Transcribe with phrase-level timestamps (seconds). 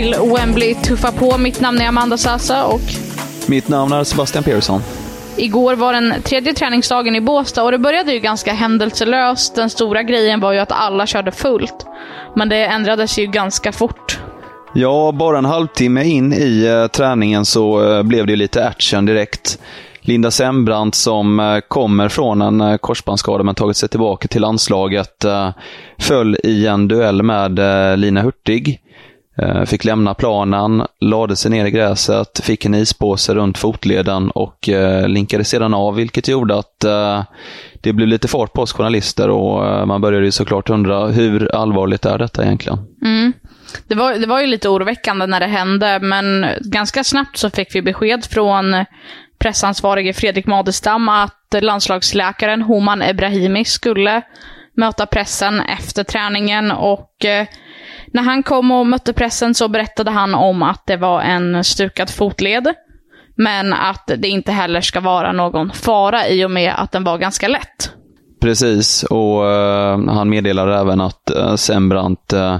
[0.00, 1.38] Till Wembley tuffar på.
[1.38, 2.80] Mitt namn är Amanda Sasa och
[3.46, 4.80] Mitt namn är Sebastian Persson.
[5.36, 9.54] Igår var den tredje träningsdagen i Båstad och det började ju ganska händelselöst.
[9.54, 11.86] Den stora grejen var ju att alla körde fullt.
[12.36, 14.18] Men det ändrades ju ganska fort.
[14.74, 19.06] Ja, bara en halvtimme in i eh, träningen så eh, blev det ju lite action
[19.06, 19.58] direkt.
[20.00, 25.24] Linda Sembrant som eh, kommer från en korsbandsskada men tagit sig tillbaka till landslaget
[25.98, 27.60] föll i en duell med
[27.98, 28.80] Lina Hurtig.
[29.42, 34.68] Eh, fick lämna planen, lade sig ner i gräset, fick en ispåse runt fotleden och
[34.68, 37.22] eh, linkade sedan av, vilket gjorde att eh,
[37.80, 42.04] det blev lite fart på oss journalister och man började ju såklart undra hur allvarligt
[42.04, 42.78] är detta egentligen?
[43.04, 43.32] Mm.
[43.88, 47.74] Det, var, det var ju lite oroväckande när det hände, men ganska snabbt så fick
[47.74, 48.84] vi besked från
[49.38, 54.22] pressansvarige Fredrik Madestam att landslagsläkaren Homan Ebrahimi skulle
[54.76, 57.46] möta pressen efter träningen och eh,
[58.12, 62.10] när han kom och mötte pressen så berättade han om att det var en stukad
[62.10, 62.74] fotled.
[63.36, 67.18] Men att det inte heller ska vara någon fara i och med att den var
[67.18, 67.92] ganska lätt.
[68.40, 72.56] Precis, och uh, han meddelade även att uh, Sembrant uh,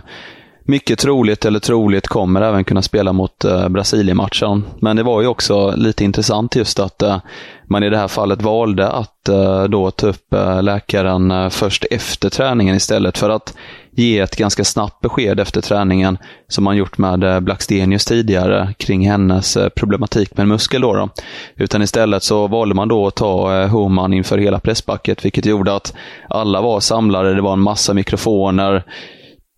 [0.65, 4.65] mycket troligt eller troligt kommer även kunna spela mot uh, Brasilien-matchen.
[4.81, 7.19] Men det var ju också lite intressant just att uh,
[7.65, 11.85] man i det här fallet valde att uh, då ta upp uh, läkaren uh, först
[11.91, 13.55] efter träningen istället för att
[13.93, 16.19] ge ett ganska snabbt besked efter träningen
[16.49, 20.81] som man gjort med eh, Blackstenius tidigare kring hennes eh, problematik med en muskel.
[20.81, 21.09] Då, då
[21.57, 25.75] Utan istället så valde man då att ta eh, Homan inför hela presspacket vilket gjorde
[25.75, 25.95] att
[26.29, 28.85] alla var samlade, det var en massa mikrofoner,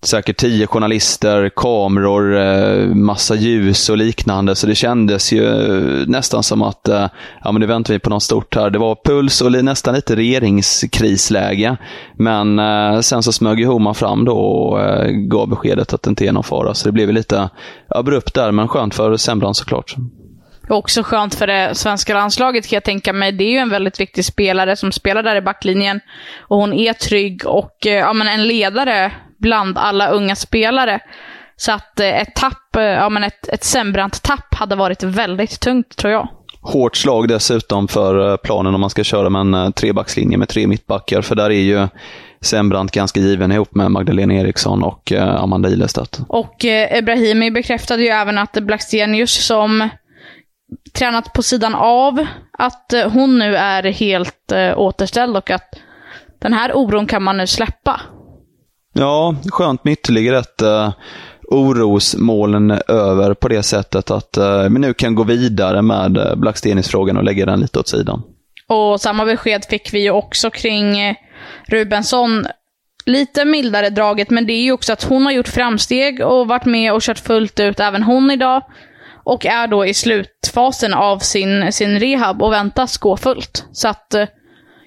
[0.02, 4.54] säkert tio journalister, kameror, eh, massa ljus och liknande.
[4.54, 5.44] Så det kändes ju
[6.06, 7.06] nästan som att eh,
[7.44, 8.70] ja, men nu väntar vi på något stort här.
[8.70, 11.76] Det var puls och nästan lite regeringskrisläge.
[12.14, 16.26] Men eh, sen så smög ju Homan fram då och gav beskedet att det inte
[16.26, 16.74] är någon fara.
[16.74, 17.50] Så det blev lite
[17.88, 19.96] abrupt där, men skönt för Sembrant såklart.
[20.68, 23.32] Också skönt för det svenska landslaget kan jag tänka mig.
[23.32, 26.00] Det är ju en väldigt viktig spelare som spelar där i backlinjen.
[26.38, 31.00] Och hon är trygg och ja, men en ledare bland alla unga spelare.
[31.56, 35.96] Så att eh, ett tapp, eh, ja men ett, ett Sembrant-tapp hade varit väldigt tungt
[35.96, 36.28] tror jag.
[36.60, 40.66] Hårt slag dessutom för eh, planen om man ska köra med en trebackslinje med tre
[40.66, 41.88] mittbackar, för där är ju
[42.40, 46.20] Sembrant ganska given ihop med Magdalena Eriksson och Amanda Ilestedt.
[46.28, 49.88] Och eh, Ebrahimi bekräftade ju även att Blackstenius som
[50.92, 52.26] tränat på sidan av,
[52.58, 55.74] att hon nu är helt eh, återställd och att
[56.40, 58.00] den här oron kan man nu släppa.
[58.92, 60.92] Ja, skönt med ytterligare ett uh,
[61.48, 67.16] orosmoln över på det sättet att uh, vi nu kan gå vidare med uh, Blackstenis-frågan
[67.16, 68.22] och lägga den lite åt sidan.
[68.68, 71.16] Och samma besked fick vi ju också kring
[71.68, 72.46] Rubensson.
[73.06, 76.64] Lite mildare draget, men det är ju också att hon har gjort framsteg och varit
[76.64, 78.62] med och kört fullt ut, även hon idag.
[79.24, 83.64] Och är då i slutfasen av sin, sin rehab och väntas gå fullt.
[83.72, 84.14] Så att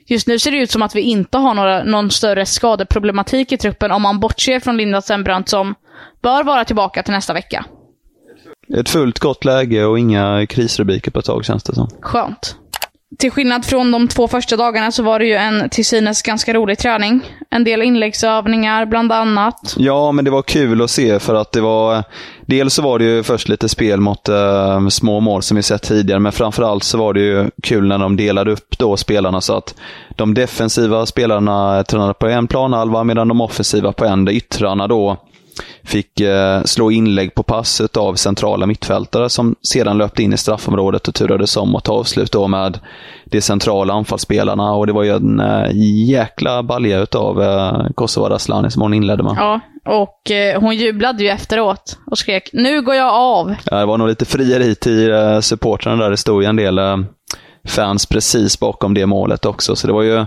[0.07, 3.57] Just nu ser det ut som att vi inte har några, någon större skadeproblematik i
[3.57, 5.75] truppen om man bortser från Linda Sembrant som
[6.21, 7.65] bör vara tillbaka till nästa vecka.
[8.77, 11.89] Ett fullt gott läge och inga krisrubriker på ett tag känns det som.
[12.01, 12.55] Skönt.
[13.19, 16.53] Till skillnad från de två första dagarna så var det ju en till synes ganska
[16.53, 17.21] rolig träning.
[17.49, 19.75] En del inläggsövningar bland annat.
[19.77, 22.03] Ja, men det var kul att se för att det var...
[22.45, 25.81] Dels så var det ju först lite spel mot äh, små mål som vi sett
[25.81, 29.57] tidigare, men framförallt så var det ju kul när de delade upp då spelarna så
[29.57, 29.75] att
[30.15, 34.25] de defensiva spelarna tränade på en planhalva medan de offensiva på en.
[34.25, 35.17] Där yttrarna då
[35.83, 41.07] fick eh, slå inlägg på passet av centrala mittfältare som sedan löpte in i straffområdet
[41.07, 42.79] och turades om att ta avslut då med
[43.25, 44.73] de centrala anfallsspelarna.
[44.73, 45.69] Och det var ju en eh,
[46.09, 49.35] jäkla balja utav eh, Kosova Raslani som hon inledde med.
[49.37, 53.85] Ja, och eh, hon jublade ju efteråt och skrek “Nu går jag av!” ja, Det
[53.85, 56.11] var nog lite frieri till eh, supportrarna där.
[56.11, 56.97] Det stod ju en del eh,
[57.67, 59.75] fans precis bakom det målet också.
[59.75, 60.25] Så det var ju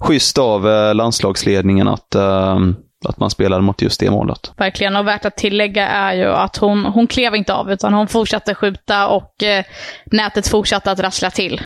[0.00, 2.58] schysst av eh, landslagsledningen att eh,
[3.06, 4.52] att man spelade mot just det målet.
[4.56, 8.08] Verkligen, och värt att tillägga är ju att hon, hon klev inte av, utan hon
[8.08, 9.64] fortsatte skjuta och eh,
[10.04, 11.60] nätet fortsatte att rassla till.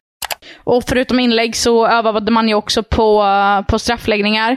[0.65, 4.57] Och förutom inlägg så övade man ju också på, eh, på straffläggningar.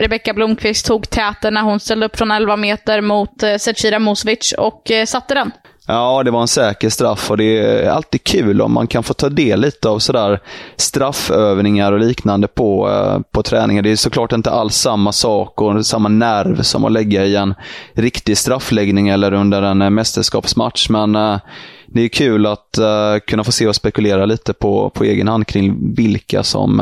[0.00, 4.54] Rebecka Blomqvist tog täten när hon ställde upp från 11 meter mot eh, Zecira Musovic
[4.58, 5.52] och eh, satte den.
[5.86, 9.14] Ja, det var en säker straff och det är alltid kul om man kan få
[9.14, 10.40] ta del lite av sådär
[10.76, 13.82] straffövningar och liknande på, eh, på träningar.
[13.82, 17.54] Det är såklart inte alls samma sak och samma nerv som att lägga i en
[17.92, 21.38] riktig straffläggning eller under en eh, mästerskapsmatch, men eh,
[21.86, 22.78] det är kul att
[23.26, 26.80] kunna få se och spekulera lite på, på egen hand kring vilka som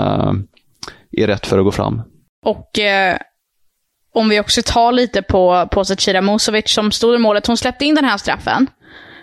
[1.12, 2.02] är rätt för att gå fram.
[2.44, 3.16] Och eh,
[4.14, 7.46] om vi också tar lite på, på Zecira Musovic som stod i målet.
[7.46, 8.66] Hon släppte in den här straffen.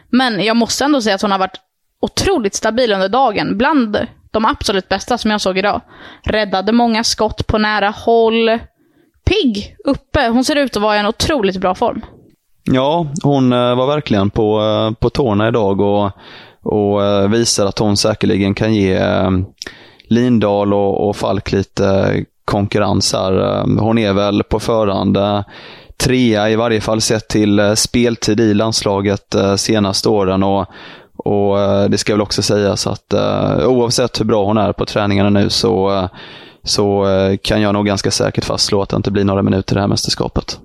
[0.09, 1.59] Men jag måste ändå säga att hon har varit
[1.99, 3.57] otroligt stabil under dagen.
[3.57, 3.97] Bland
[4.31, 5.81] de absolut bästa som jag såg idag.
[6.23, 8.59] Räddade många skott på nära håll.
[9.25, 10.27] Pigg uppe.
[10.27, 12.01] Hon ser ut att vara i en otroligt bra form.
[12.63, 16.11] Ja, hon eh, var verkligen på, eh, på tårna idag och,
[16.61, 18.99] och eh, visar att hon säkerligen kan ge
[20.07, 22.15] Lindahl och, och Falk lite
[22.45, 23.61] konkurrens här.
[23.79, 25.17] Hon är väl på förhand
[25.97, 30.43] trea i varje fall sett till eh, speltid i landslaget eh, senaste åren.
[30.43, 30.65] Och,
[31.17, 33.13] och eh, Det ska väl också sägas att
[33.65, 36.09] oavsett hur bra hon är på träningarna nu så,
[36.63, 37.05] så
[37.41, 39.87] kan jag nog ganska säkert fastslå att det inte blir några minuter i det här
[39.87, 40.59] mästerskapet.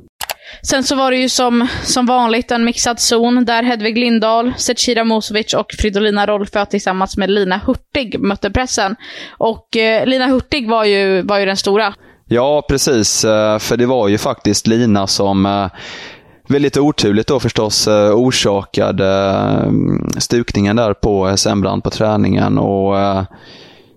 [0.63, 5.05] Sen så var det ju som, som vanligt en mixad zon där Hedvig Lindahl, Zecira
[5.05, 8.97] Musovic och Fridolina Rolfö tillsammans med Lina Hurtig mötte pressen.
[9.31, 11.95] Och eh, Lina Hurtig var ju, var ju den stora.
[12.33, 13.25] Ja, precis.
[13.25, 15.67] Eh, för det var ju faktiskt Lina som eh,
[16.49, 19.35] väldigt oturligt då förstås eh, orsakade
[20.19, 22.59] stukningen där på Sembrand på träningen.
[22.59, 22.97] Och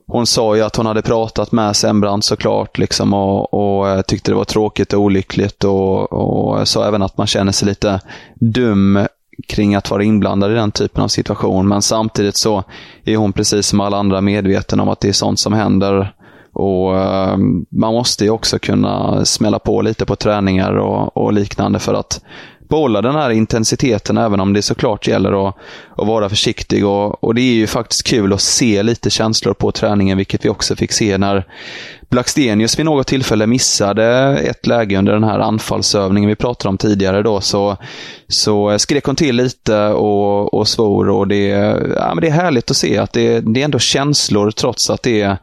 [0.08, 4.36] hon sa ju att hon hade pratat med Sembrand såklart liksom och, och tyckte det
[4.36, 8.00] var tråkigt och olyckligt och, och sa även att man känner sig lite
[8.36, 9.00] dum
[9.48, 11.68] kring att vara inblandad i den typen av situation.
[11.68, 12.64] Men samtidigt så
[13.06, 16.14] är hon precis som alla andra medveten om att det är sånt som händer
[16.54, 17.38] och eh,
[17.72, 22.22] Man måste ju också kunna smälla på lite på träningar och, och, liknande för att
[22.70, 25.56] behålla den här intensiteten även om det såklart gäller att,
[25.98, 26.86] att vara försiktig.
[26.86, 30.50] Och, och, Det är ju faktiskt kul att se lite känslor på träningen, vilket vi
[30.50, 31.48] också fick se när
[32.10, 34.06] Blackstenius vid något tillfälle missade
[34.38, 37.24] ett läge under den här anfallsövningen vi pratade om tidigare.
[37.24, 37.78] Då, så,
[38.28, 41.10] så skrek hon till lite och, och svor.
[41.10, 41.48] Och det,
[41.96, 45.04] ja, men det är härligt att se att det, det är ändå känslor trots att
[45.04, 45.38] det är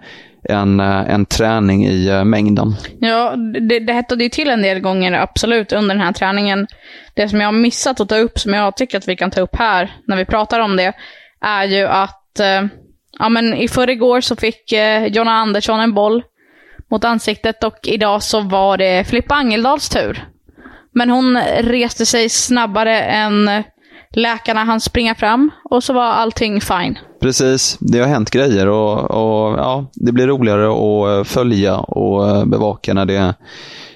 [0.48, 2.76] en, eh, en träning i eh, mängden.
[3.00, 3.36] Ja,
[3.68, 6.66] det, det hettade ju till en del gånger, absolut, under den här träningen.
[7.14, 9.40] Det som jag har missat att ta upp, som jag tycker att vi kan ta
[9.40, 10.92] upp här, när vi pratar om det,
[11.40, 12.66] är ju att eh,
[13.18, 16.22] ja, men i förrgår så fick eh, Jonna Andersson en boll
[16.90, 20.24] mot ansiktet och idag så var det Filippa Angeldals tur.
[20.92, 23.62] Men hon reste sig snabbare än
[24.16, 26.98] läkarna hann springa fram och så var allting fine.
[27.20, 32.94] Precis, det har hänt grejer och, och ja, det blir roligare att följa och bevaka
[32.94, 33.34] när det,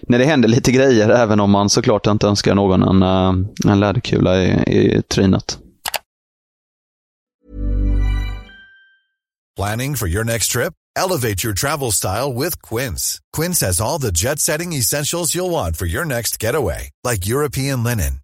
[0.08, 4.42] när det händer lite grejer, även om man såklart inte önskar någon en, en läderkula
[4.42, 5.58] i, i trynet.
[9.56, 10.72] Planning for your next trip?
[10.98, 13.20] Elevate your travel style with Quince.
[13.36, 18.23] Quince has all the jet-setting essentials you'll want for your next getaway, like European linen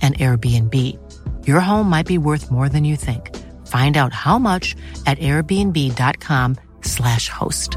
[0.00, 0.74] and Airbnb.
[1.46, 3.30] Your home might be worth more than you think.
[3.66, 4.76] Find out how much
[5.06, 7.76] at airbnb.com slash host.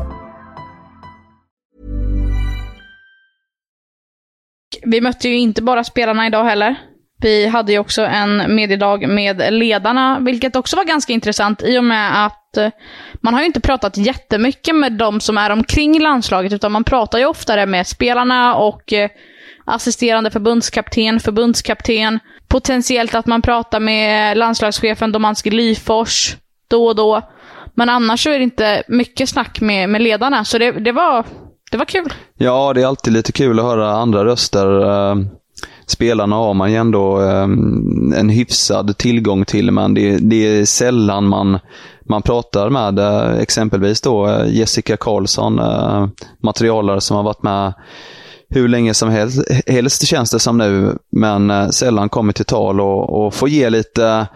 [4.86, 6.93] Vi mötte ju inte bara spelarna idag heller.
[7.24, 11.84] Vi hade ju också en mediedag med ledarna, vilket också var ganska intressant i och
[11.84, 12.70] med att eh,
[13.14, 17.20] man har ju inte pratat jättemycket med de som är omkring landslaget, utan man pratar
[17.20, 19.10] ju oftare med spelarna och eh,
[19.66, 22.20] assisterande förbundskapten, förbundskapten.
[22.48, 26.36] Potentiellt att man pratar med landslagschefen Domanski Lyfors
[26.68, 27.22] då och då.
[27.76, 31.26] Men annars så är det inte mycket snack med, med ledarna, så det, det, var,
[31.72, 32.14] det var kul.
[32.38, 34.82] Ja, det är alltid lite kul att höra andra röster.
[34.82, 35.16] Eh,
[35.86, 37.44] Spelarna har man ju ändå eh,
[38.20, 41.60] en hyfsad tillgång till, men det, det är sällan man,
[42.10, 46.08] man pratar med eh, exempelvis då eh, Jessica Karlsson, eh,
[46.44, 47.74] materialare som har varit med
[48.50, 52.82] hur länge som helst, helst känns det som nu, men eh, sällan kommer till tal
[52.82, 54.28] och, och får ge lite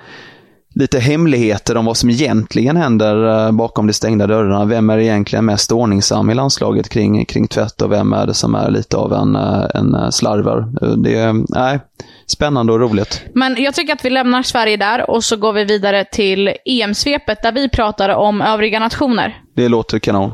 [0.77, 4.65] lite hemligheter om vad som egentligen händer eh, bakom de stängda dörrarna.
[4.65, 8.55] Vem är egentligen mest ordningsam i landslaget kring, kring tvätt och vem är det som
[8.55, 10.65] är lite av en, eh, en eh, slarver?
[11.03, 11.79] Det är nej,
[12.25, 13.22] spännande och roligt.
[13.34, 17.43] Men jag tycker att vi lämnar Sverige där och så går vi vidare till EM-svepet
[17.43, 19.41] där vi pratar om övriga nationer.
[19.55, 20.31] Det låter kanon.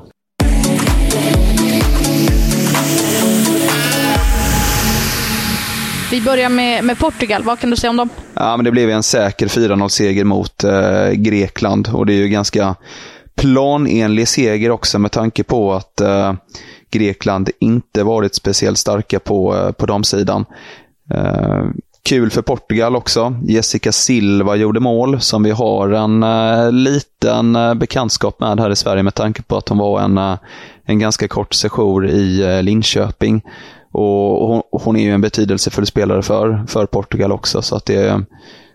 [6.14, 7.44] Vi börjar med, med Portugal.
[7.44, 8.10] Vad kan du säga om dem?
[8.34, 12.76] Ja, men det blev en säker 4-0-seger mot eh, Grekland och det är ju ganska
[13.36, 16.34] planenlig seger också med tanke på att eh,
[16.92, 20.46] Grekland inte varit speciellt starka på, eh, på damsidan.
[21.14, 21.64] Eh,
[22.06, 23.36] kul för Portugal också.
[23.44, 28.76] Jessica Silva gjorde mål som vi har en eh, liten eh, bekantskap med här i
[28.76, 30.38] Sverige med tanke på att hon var en, eh,
[30.86, 33.42] en ganska kort session i eh, Linköping.
[33.94, 37.96] Och hon, hon, är ju en betydelsefull spelare för, för Portugal också, så att det
[37.96, 38.26] är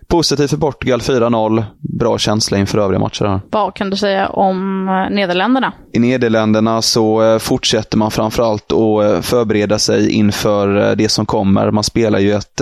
[0.09, 1.63] positivt för Portugal, 4-0.
[1.99, 3.25] Bra känsla inför övriga matcher.
[3.25, 3.39] Här.
[3.49, 5.73] Vad kan du säga om eh, Nederländerna?
[5.93, 11.71] I Nederländerna så eh, fortsätter man framförallt att eh, förbereda sig inför det som kommer.
[11.71, 12.61] Man spelar ju ett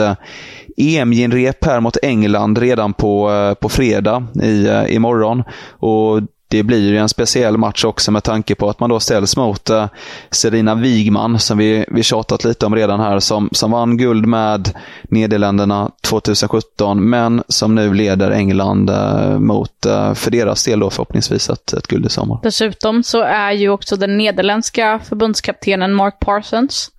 [0.78, 5.44] EM-genrep här mot England redan på, på fredag i, imorgon.
[5.72, 9.38] Och det blir ju en speciell match också med tanke på att man då ställs
[9.38, 9.86] mot uh,
[10.32, 14.74] Serena Wigman, som vi, vi tjatat lite om redan här, som, som vann guld med
[15.04, 21.50] Nederländerna 2017, men som nu leder England uh, mot, uh, för deras del då förhoppningsvis,
[21.50, 22.39] ett, ett guld i sommar.
[22.44, 26.92] Dessutom så är ju också den nederländska förbundskaptenen Mark Parsons,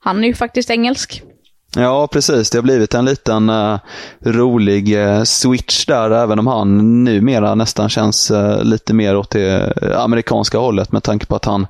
[0.00, 1.22] han är ju faktiskt engelsk.
[1.78, 2.50] Ja, precis.
[2.50, 3.78] Det har blivit en liten uh,
[4.24, 9.72] rolig uh, switch där, även om han numera nästan känns uh, lite mer åt det
[9.96, 11.66] amerikanska hållet med tanke på att han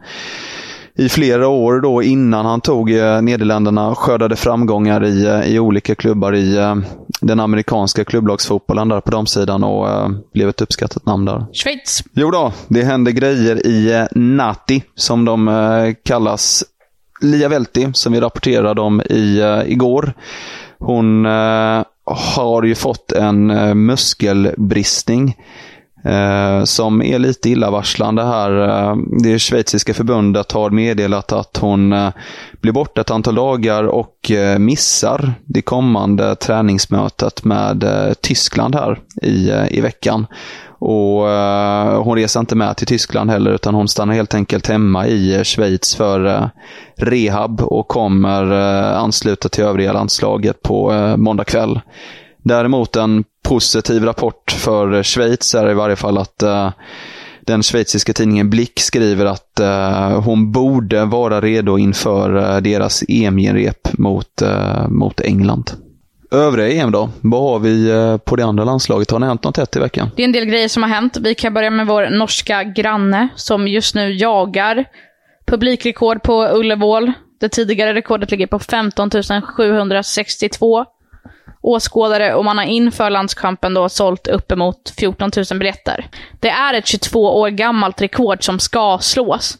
[0.98, 2.90] i flera år då innan han tog
[3.22, 6.74] Nederländerna skördade framgångar i, i olika klubbar i
[7.20, 11.46] den amerikanska klubblagsfotbollen där på damsidan och blev ett uppskattat namn där.
[11.52, 12.04] Schweiz.
[12.12, 16.64] Jo då, det händer grejer i Nati som de kallas
[17.20, 20.12] Lia Velti, som vi rapporterade om i, uh, igår.
[20.78, 21.84] Hon uh,
[22.34, 25.36] har ju fått en uh, muskelbristning
[26.64, 28.50] som är lite illavarslande här.
[29.22, 31.94] Det schweiziska förbundet har meddelat att hon
[32.60, 37.84] blir borta ett antal dagar och missar det kommande träningsmötet med
[38.20, 40.26] Tyskland här i, i veckan.
[40.88, 45.06] Och eh, Hon reser inte med till Tyskland heller, utan hon stannar helt enkelt hemma
[45.06, 46.48] i eh, Schweiz för eh,
[46.96, 48.52] rehab och kommer
[48.92, 51.80] ansluta till övriga landslaget på måndag kväll.
[52.42, 56.42] Däremot en positiv rapport för Schweiz är i varje fall att
[57.40, 59.60] den schweiziska tidningen Blick skriver att
[60.24, 64.42] hon borde vara redo inför deras EM-genrep mot,
[64.88, 65.72] mot England.
[66.30, 67.10] Övriga EM då?
[67.20, 69.10] Vad har vi eh, på det andra landslaget?
[69.10, 70.10] Har det hänt något hett i veckan?
[70.16, 71.16] Det är en del grejer som har hänt.
[71.16, 74.84] Vi kan börja med vår norska granne som just nu jagar
[75.46, 77.12] publikrekord på Ullevål.
[77.40, 79.10] Det tidigare rekordet ligger på 15
[79.42, 80.84] 762
[81.62, 86.06] åskådare och man har inför landskampen då sålt uppemot 14 000 biljetter.
[86.40, 89.58] Det är ett 22 år gammalt rekord som ska slås.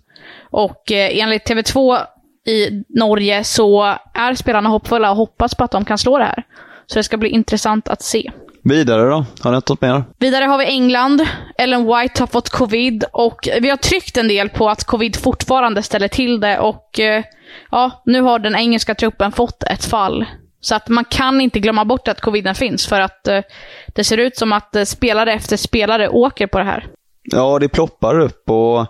[0.51, 1.99] Och eh, enligt TV2
[2.47, 6.43] i Norge så är spelarna hoppfulla och hoppas på att de kan slå det här.
[6.87, 8.31] Så det ska bli intressant att se.
[8.65, 9.25] Vidare då?
[9.41, 10.05] Har ni något mer?
[10.19, 11.27] Vidare har vi England.
[11.59, 15.83] Ellen White har fått covid och vi har tryckt en del på att covid fortfarande
[15.83, 17.25] ställer till det och eh,
[17.71, 20.25] ja, nu har den engelska truppen fått ett fall.
[20.61, 23.41] Så att man kan inte glömma bort att coviden finns för att eh,
[23.87, 26.87] det ser ut som att eh, spelare efter spelare åker på det här.
[27.23, 28.87] Ja, det ploppar upp och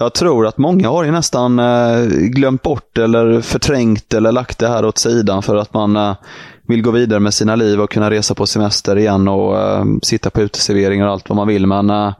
[0.00, 4.68] jag tror att många har ju nästan eh, glömt bort eller förträngt eller lagt det
[4.68, 6.14] här åt sidan för att man eh,
[6.62, 10.30] vill gå vidare med sina liv och kunna resa på semester igen och eh, sitta
[10.30, 11.66] på uteserveringar och allt vad man vill.
[11.66, 12.12] Men eh,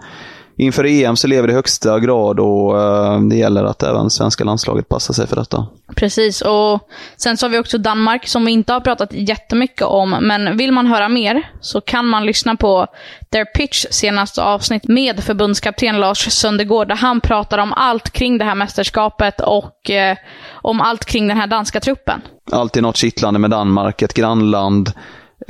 [0.60, 4.44] inför EM så lever det i högsta grad och eh, det gäller att även svenska
[4.44, 5.66] landslaget passar sig för detta.
[5.96, 10.10] Precis, och sen så har vi också Danmark som vi inte har pratat jättemycket om,
[10.10, 12.86] men vill man höra mer så kan man lyssna på
[13.32, 18.44] Their Pitch senaste avsnitt med förbundskapten Lars Söndergård, där han pratar om allt kring det
[18.44, 20.16] här mästerskapet och eh,
[20.52, 22.20] om allt kring den här danska truppen.
[22.52, 24.92] Alltid något kittlande med Danmark, ett grannland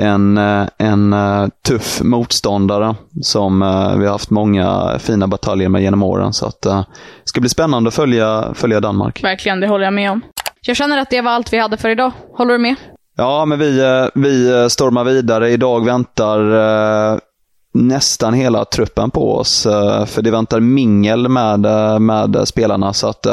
[0.00, 5.82] en, eh, en eh, tuff motståndare som eh, vi har haft många fina bataljer med
[5.82, 6.32] genom åren.
[6.32, 6.84] Så att, det
[7.24, 9.24] ska bli spännande att följa, följa Danmark.
[9.24, 10.20] Verkligen, det håller jag med om.
[10.60, 12.12] Jag känner att det var allt vi hade för idag.
[12.36, 12.74] Håller du med?
[13.16, 13.82] Ja, men vi,
[14.14, 15.50] vi stormar vidare.
[15.50, 17.20] Idag väntar
[17.74, 19.62] nästan hela truppen på oss.
[20.06, 21.60] För det väntar mingel med,
[22.00, 22.92] med spelarna.
[22.92, 23.26] så att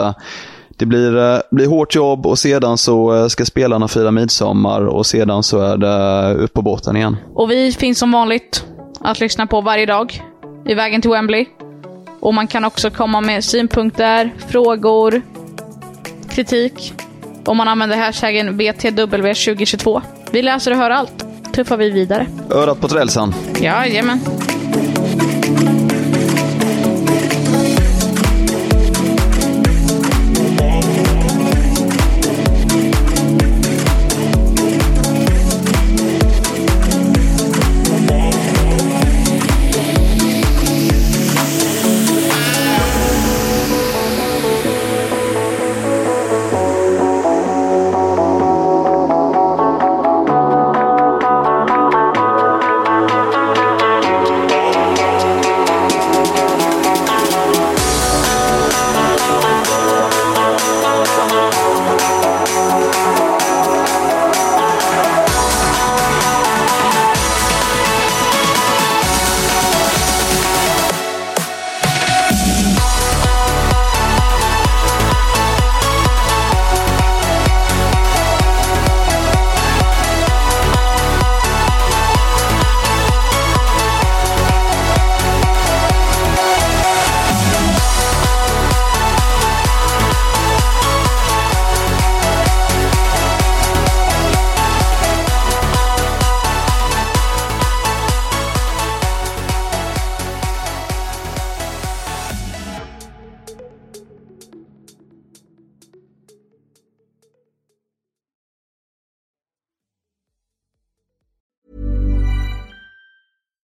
[0.78, 5.06] det blir, eh, blir hårt jobb och sedan så eh, ska spelarna fira midsommar och
[5.06, 7.18] sedan så är det upp på båten igen.
[7.34, 8.66] Och vi finns som vanligt
[9.00, 10.22] att lyssna på varje dag
[10.66, 11.46] i vägen till Wembley.
[12.20, 15.22] Och man kan också komma med synpunkter, frågor,
[16.30, 16.94] kritik
[17.46, 20.02] om man använder hashtaggen BTW2022.
[20.32, 21.26] Vi läser och hör allt.
[21.54, 22.28] Tuffar vi vidare.
[22.52, 23.34] Örat på rälsen.
[23.62, 24.20] Jajamän.